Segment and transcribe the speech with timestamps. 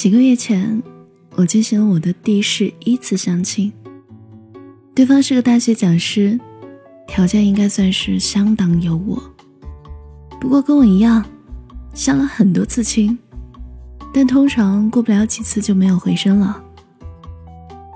[0.00, 0.82] 几个月前，
[1.34, 3.70] 我进行了我的第十一次相亲。
[4.94, 6.40] 对方是个大学讲师，
[7.06, 9.20] 条件应该算是相当优渥。
[10.40, 11.22] 不过跟我一样，
[11.92, 13.18] 相了很多次亲，
[14.10, 16.64] 但通常过不了几次就没有回声了。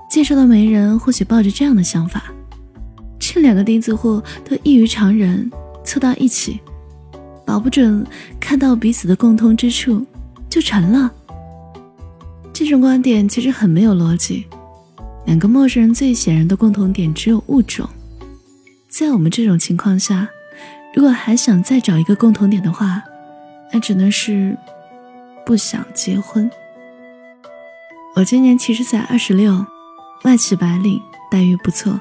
[0.07, 2.25] 介绍的媒人或许抱着这样的想法：
[3.17, 5.49] 这两个钉子户都异于常人，
[5.83, 6.59] 凑到一起，
[7.47, 8.05] 保不准
[8.39, 10.05] 看到彼此的共通之处
[10.47, 11.11] 就成了。
[12.57, 14.45] 这种观点其实很没有逻辑。
[15.25, 17.85] 两个陌生人最显然的共同点只有物种，
[18.87, 20.29] 在我们这种情况下，
[20.93, 23.03] 如果还想再找一个共同点的话，
[23.73, 24.57] 那只能是
[25.45, 26.49] 不想结婚。
[28.15, 29.65] 我今年其实才二十六，
[30.23, 31.99] 外企白领，待遇不错，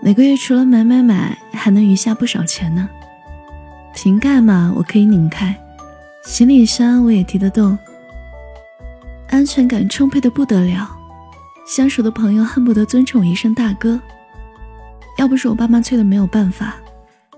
[0.00, 2.88] 每个月除了买买买，还能余下不少钱呢。
[3.96, 5.58] 瓶盖嘛，我可以拧开，
[6.24, 7.76] 行李箱我也提得动，
[9.32, 10.94] 安全感充沛的不得了。
[11.66, 13.98] 相熟的朋友恨不得尊称我一声大哥。
[15.16, 16.76] 要不是我爸妈催的没有办法，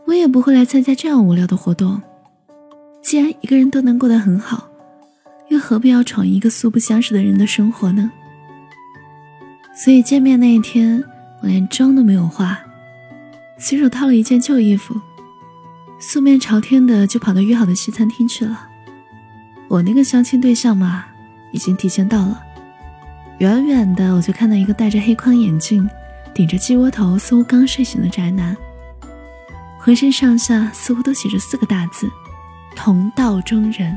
[0.04, 2.02] 我也不会来参加这样无聊的活动。
[3.00, 4.68] 既然一个人都能过得很好，
[5.50, 8.10] 又何必要闯一个素不相识的人的生活呢？
[9.72, 11.00] 所以见面那一天，
[11.42, 12.58] 我连妆都没有化，
[13.56, 15.00] 随手套了一件旧衣服，
[16.00, 18.68] 素面朝天的就跑到约好的西餐厅去了。
[19.68, 21.04] 我那个相亲对象嘛，
[21.54, 22.42] 已经提前到了。
[23.38, 25.88] 远远的，我就看到一个戴着黑框眼镜、
[26.34, 28.56] 顶着鸡窝头、似乎刚睡醒的宅男，
[29.78, 32.10] 浑身上下似乎都写着四个大字
[32.74, 33.96] ：“同道中人。”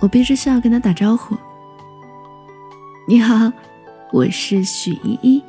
[0.00, 1.36] 我憋着笑跟他打招呼
[3.06, 3.52] ：“你好，
[4.10, 5.42] 我是许依依。”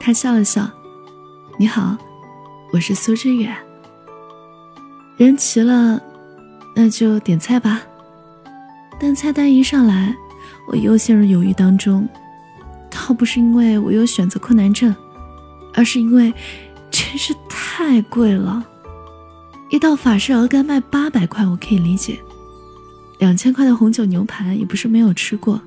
[0.00, 0.68] 他笑了笑
[1.56, 1.96] ：“你好，
[2.72, 3.56] 我是苏之远。”
[5.16, 6.00] 人齐了，
[6.74, 7.82] 那就点菜吧。
[9.02, 10.16] 但菜单一上来。
[10.64, 12.08] 我又陷入犹豫当中，
[12.88, 14.94] 倒不是因为我有选择困难症，
[15.74, 16.32] 而是因为
[16.88, 18.64] 真是太贵了。
[19.70, 22.14] 一道法式鹅肝卖八百块，我可以理解；
[23.18, 25.60] 两千块的红酒牛排也不是没有吃过，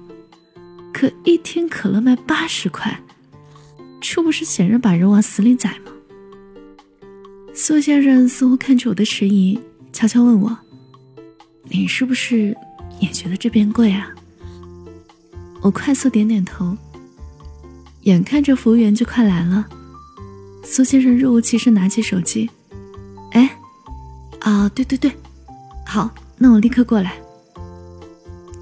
[0.94, 2.98] 可一听可乐卖八十块，
[4.00, 5.92] 这不是显然把人往死里宰吗？
[7.54, 9.60] 苏先生似乎看出我的迟疑，
[9.92, 10.58] 悄悄问我
[11.68, 12.56] ：“你是不是
[13.00, 14.10] 也觉得这边贵啊？”
[15.62, 16.78] 我快速点点头，
[18.02, 19.66] 眼看着服务员就快来了，
[20.64, 22.50] 苏先生若无其事拿起手机，
[23.32, 23.58] 哎，
[24.42, 25.12] 啊，对对对，
[25.86, 27.14] 好，那我立刻过来。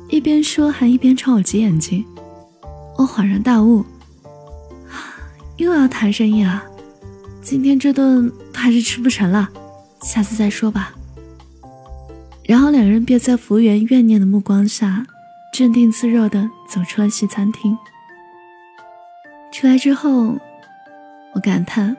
[0.09, 2.05] 一边说还一边朝我挤眼睛，
[2.97, 3.83] 我恍然大悟，
[5.57, 6.63] 又要谈生意了，
[7.41, 9.49] 今天这顿怕是吃不成了，
[10.03, 10.93] 下次再说吧。
[12.45, 15.05] 然后两人便在服务员怨念的目光下。
[15.53, 17.77] 镇定自若地走出了西餐厅。
[19.51, 20.35] 出来之后，
[21.35, 21.95] 我感叹，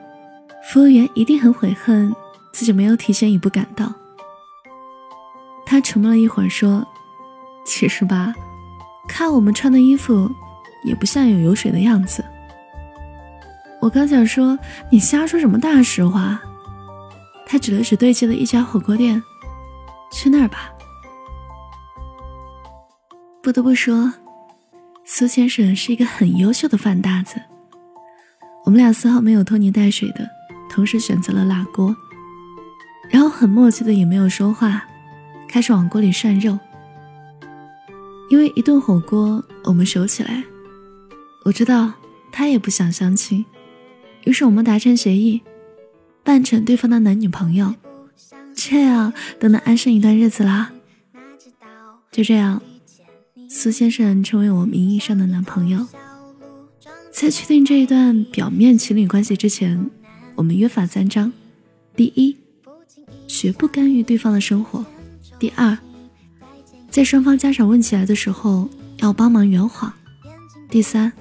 [0.61, 2.13] 服务员一定很悔恨
[2.51, 3.93] 自己没有提前一步赶到。
[5.65, 6.85] 他沉默了一会儿，说
[7.65, 8.35] ：“其实吧，
[9.07, 10.29] 看我们穿的衣服，
[10.83, 12.21] 也不像有油水的样子。”
[13.79, 16.41] 我刚想说你瞎说什么大实话，
[17.45, 19.23] 他指了指对街的一家火锅店，
[20.11, 20.71] 去那儿吧。
[23.41, 24.11] 不得不说，
[25.03, 27.39] 苏先生是一个很优秀的饭搭子。
[28.65, 30.27] 我们俩丝毫没有拖泥带水的，
[30.69, 31.95] 同时选择了辣锅，
[33.09, 34.83] 然后很默契的也没有说话，
[35.47, 36.57] 开始往锅里涮肉。
[38.31, 40.43] 因为一顿火锅，我们熟起来。
[41.43, 41.93] 我知道
[42.31, 43.45] 他也不想相亲，
[44.23, 45.39] 于是我们达成协议，
[46.23, 47.71] 扮成对方的男女朋友，
[48.55, 50.71] 这样都能安生一段日子啦。
[52.11, 52.61] 就这样。
[53.47, 55.85] 苏先生成为我名义上的男朋友。
[57.11, 59.89] 在确定这一段表面情侣关系之前，
[60.33, 61.31] 我们约法三章：
[61.95, 62.35] 第一，
[63.27, 64.83] 绝不干预对方的生活；
[65.39, 65.77] 第二，
[66.89, 69.89] 在双方家长问起来的时候要帮忙圆谎；
[70.69, 71.13] 第三，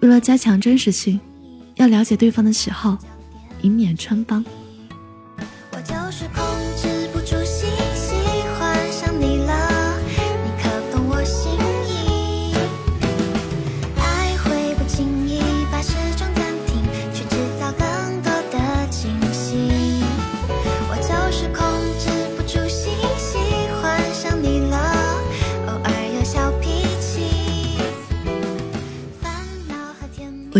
[0.00, 1.20] 为了加强真实性，
[1.74, 2.96] 要了解对方的喜好，
[3.60, 4.42] 以免穿帮。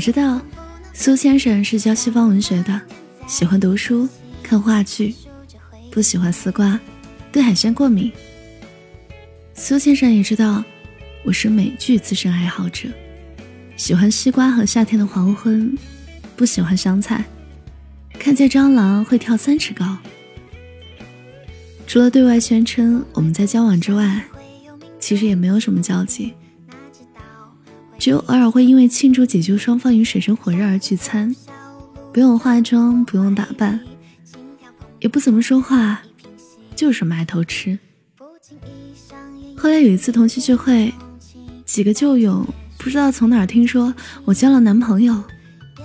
[0.01, 0.41] 我知道，
[0.95, 2.81] 苏先生是教西方文学的，
[3.27, 4.09] 喜欢读书、
[4.43, 5.15] 看话剧，
[5.91, 6.81] 不喜欢丝瓜，
[7.31, 8.11] 对海鲜过敏。
[9.53, 10.65] 苏先生也知道
[11.23, 12.89] 我是美剧资深爱好者，
[13.77, 15.77] 喜欢西瓜和夏天的黄昏，
[16.35, 17.23] 不喜欢香菜，
[18.19, 19.99] 看见蟑螂会跳三尺高。
[21.87, 24.25] 除了对外宣称我们在交往之外，
[24.99, 26.33] 其实也没有什么交集，
[28.01, 31.37] 只有偶尔会因为庆祝解救双方于水深火热而聚餐，
[32.15, 33.79] 不用化妆，不用打扮，
[35.01, 36.01] 也不怎么说话，
[36.75, 37.79] 就是埋头吃。
[39.55, 40.91] 后来有一次同学聚会，
[41.67, 42.43] 几个旧友
[42.79, 43.95] 不知道从哪儿听说
[44.25, 45.23] 我交了男朋友，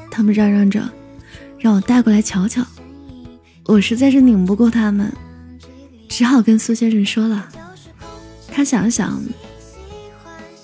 [0.09, 0.89] 他们嚷嚷着
[1.59, 2.65] 让我带过来瞧瞧，
[3.65, 5.12] 我实在是拧不过他们。
[6.07, 7.50] 只好跟苏先生说了，
[8.47, 9.21] 他想了想，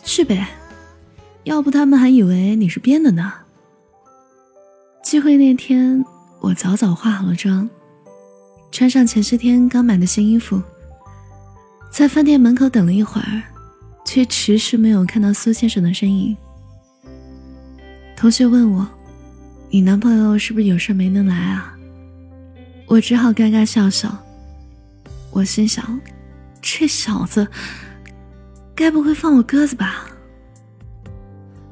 [0.02, 0.48] 去呗，
[1.44, 3.34] 要不他们还以为你是编的呢。
[5.04, 6.06] 聚会那天，
[6.40, 7.70] 我早早化好了妆，
[8.72, 10.62] 穿上前些天刚买的新衣服，
[11.92, 13.44] 在饭店门口等了一会儿，
[14.06, 16.38] 却迟迟没有看到苏先生的身影。
[18.16, 18.88] 同学问我
[19.72, 21.76] ：“你男朋友是不是有事没能来啊？”
[22.86, 24.16] 我只好尴尬笑笑。
[25.32, 26.00] 我心想，
[26.62, 27.48] 这小子
[28.76, 30.06] 该不会放我鸽子吧？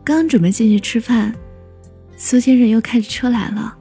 [0.09, 1.31] 刚准备进去吃饭，
[2.17, 3.77] 苏先生又开着车来了。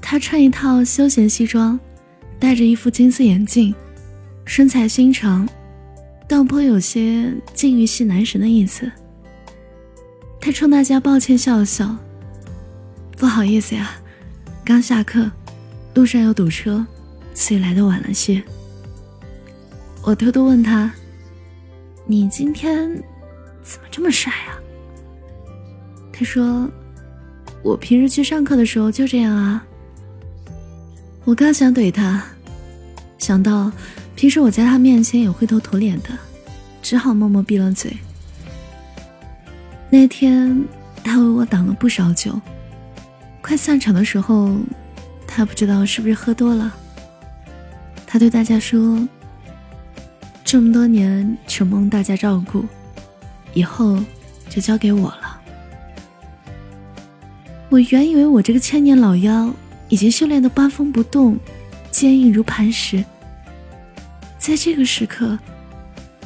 [0.00, 1.78] 他穿一套休闲西装，
[2.40, 3.72] 戴着一副金丝眼镜，
[4.44, 5.48] 身材修长，
[6.26, 8.90] 倒颇有些禁欲系男神的意思。
[10.40, 11.96] 他冲大家抱歉笑了笑
[13.16, 13.92] ：“不好意思呀，
[14.64, 15.30] 刚下课，
[15.94, 16.84] 路上又堵车，
[17.32, 18.42] 所以来的晚了些。”
[20.02, 20.92] 我偷偷问他
[22.06, 22.90] ：“你今天
[23.62, 24.58] 怎么这么帅啊？”
[26.12, 26.68] 他说
[27.64, 29.64] ：“我平时去上课的时候就这样啊。”
[31.24, 32.22] 我刚想怼他，
[33.18, 33.72] 想到
[34.14, 36.10] 平时我在他面前也灰头土脸的，
[36.82, 37.96] 只好默默闭了嘴。
[39.88, 40.64] 那天
[41.02, 42.40] 他为我挡了不少酒，
[43.40, 44.56] 快散场的时候，
[45.26, 46.72] 他不知道是不是喝多了，
[48.06, 49.08] 他对大家说。
[50.44, 52.62] 这么多年承蒙大家照顾，
[53.54, 53.98] 以后
[54.50, 55.31] 就交给我了。
[57.72, 59.50] 我原以为我这个千年老妖
[59.88, 61.38] 已经修炼的八风不动，
[61.90, 63.02] 坚硬如磐石，
[64.38, 65.38] 在这个时刻，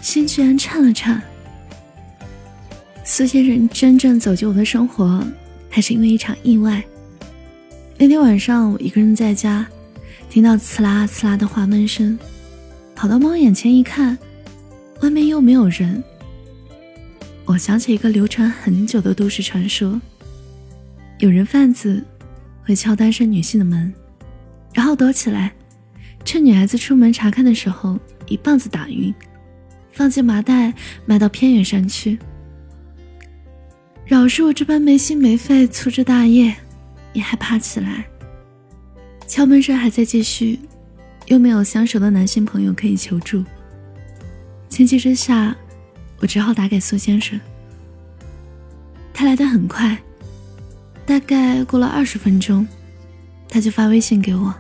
[0.03, 1.23] 心居然颤了颤。
[3.05, 5.25] 苏先生真正走进我的生活，
[5.71, 6.83] 还是因为一场意外。
[7.97, 9.65] 那天晚上，我一个人在家，
[10.29, 12.19] 听到刺啦刺啦的滑门声。
[12.97, 14.19] 跑到猫眼前一看，
[15.01, 16.03] 外面又没有人。
[17.45, 20.01] 我想起一个流传很久的都市传说：
[21.19, 22.05] 有人贩子
[22.65, 23.93] 会敲单身女性的门，
[24.75, 25.53] 然后躲起来，
[26.25, 29.15] 趁女孩子出门查看的时候一棒子打晕，
[29.93, 30.73] 放进麻袋
[31.05, 32.19] 卖到偏远山区。
[34.05, 36.55] 饶是我这般没心没肺粗枝大叶，
[37.13, 38.07] 也害怕起来。
[39.27, 40.59] 敲门声还在继续。
[41.27, 43.43] 又没有相熟的男性朋友可以求助，
[44.69, 45.57] 情急之下，
[46.21, 47.41] 我只好打给苏先生。
[49.13, 50.01] 他来的很快，
[51.07, 52.67] 大概过了二十分钟，
[53.49, 54.53] 他就发微信给我：“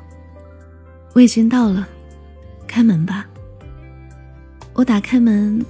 [1.12, 1.86] 我已经到了，
[2.68, 3.26] 开门吧。”
[4.72, 5.64] 我打开门，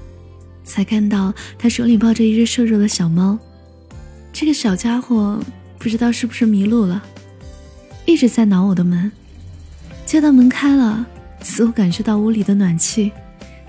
[0.65, 3.39] 才看到他手里抱着一只瘦弱的小猫。
[4.33, 5.41] 这个小家伙
[5.79, 7.03] 不知道是不是迷路了，
[8.05, 9.11] 一直在挠我的门。
[10.05, 11.07] 接到门开了，
[11.41, 13.11] 似乎感受到屋里的暖气，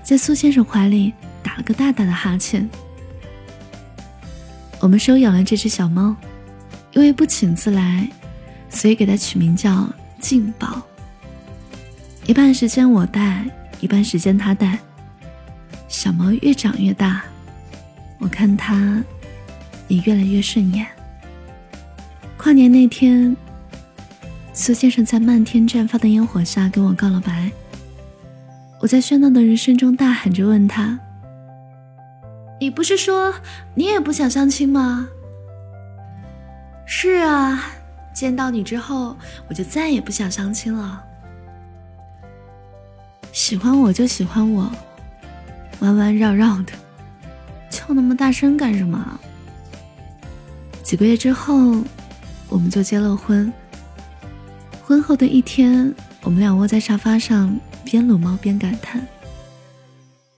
[0.04, 2.68] 在苏先生怀里打了个大大的哈欠。
[4.80, 6.14] 我们收养了这只小猫，
[6.92, 8.08] 因为不请自来，
[8.68, 9.88] 所以给它取名叫
[10.20, 10.82] 静宝。
[12.26, 13.44] 一半时间我带，
[13.80, 14.78] 一半时间它带。
[15.88, 17.22] 小猫越长越大，
[18.18, 19.02] 我看它
[19.86, 20.86] 也越来越顺眼。
[22.36, 23.36] 跨年那天。
[24.54, 27.48] 苏先生在漫天绽放的烟火下跟我告了白。
[28.80, 30.98] 我在喧闹的人声中大喊着问他
[32.60, 33.32] ：“你不是说
[33.76, 35.08] 你也不想相亲吗
[36.90, 37.66] ？”“是啊，
[38.14, 39.14] 见到你之后，
[39.46, 41.04] 我就再也不想相亲了。
[43.30, 44.72] 喜欢我就喜欢我，
[45.80, 46.72] 弯弯绕绕的，
[47.70, 49.20] 叫那么大声干什么？”
[50.82, 51.84] 几个月之后，
[52.48, 53.52] 我们就结了婚。
[54.82, 57.54] 婚后的一天，我们俩窝在沙发上，
[57.84, 59.06] 边撸猫边感叹：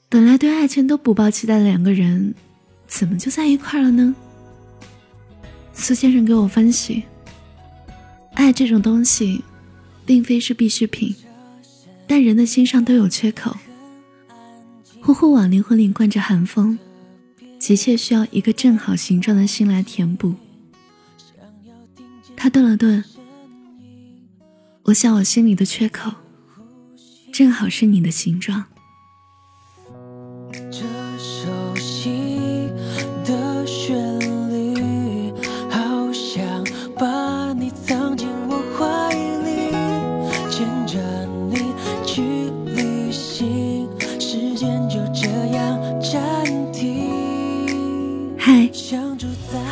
[0.09, 2.35] 本来对爱情都不抱期待的两个人，
[2.89, 4.13] 怎么就在一块了呢？
[5.81, 7.05] 苏先生给我分析：
[8.35, 9.43] 爱这种东西，
[10.05, 11.17] 并非是必需品，
[12.07, 13.57] 但人的心上都有缺口。
[15.01, 16.79] 呼呼往灵魂里灌着寒风，
[17.59, 20.35] 急切需要一个正好形状的心来填补。
[22.37, 23.03] 他顿了顿，
[24.83, 26.13] 我想我心里的缺口，
[27.33, 28.67] 正好是你的形状。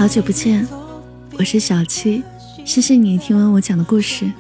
[0.09, 0.67] 好久不见，
[1.39, 2.23] 我是小七，
[2.65, 4.33] 谢谢你听完我讲的故事。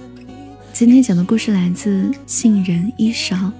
[0.72, 3.52] 今天讲的故事来自杏仁一勺。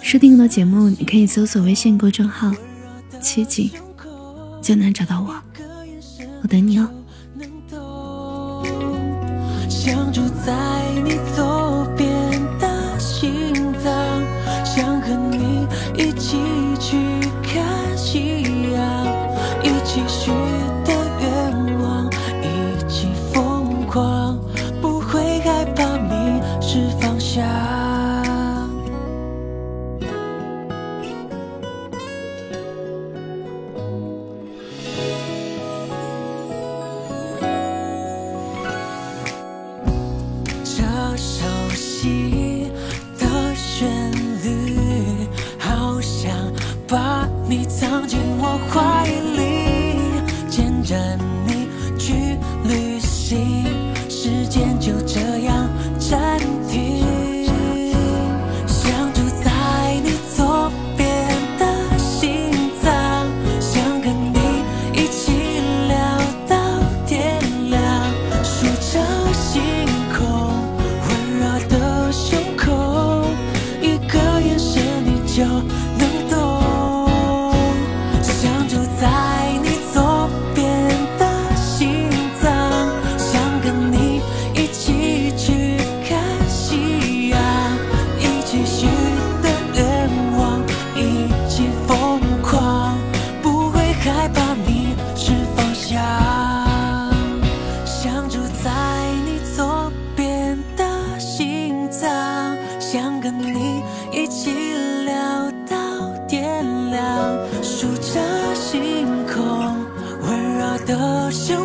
[0.00, 2.52] 收听更多节目，你可以搜索微信公众号
[3.20, 3.68] “七景”，
[4.62, 5.34] 就能找到我。
[6.42, 6.88] 我等你哦。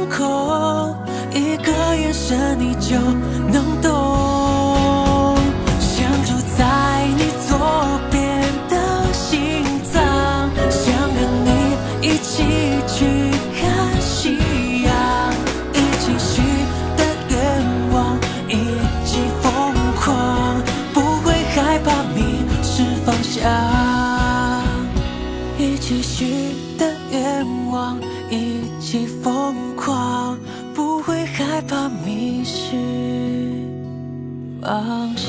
[0.10, 0.96] 口，
[1.32, 2.98] 一个眼神你就
[3.52, 5.36] 能懂。
[5.80, 7.58] 想住在你左
[8.12, 10.02] 边的心脏，
[10.70, 11.50] 想跟你
[12.02, 12.44] 一起
[12.88, 13.06] 去
[13.60, 13.62] 看
[14.02, 14.38] 夕
[14.84, 14.94] 阳，
[15.74, 16.42] 一起许
[16.98, 17.36] 的愿
[17.92, 18.18] 望，
[18.48, 18.52] 一
[19.06, 20.62] 起疯狂，
[20.94, 23.42] 不会害怕迷失方向，
[25.58, 26.53] 一起许
[34.74, 35.23] 方。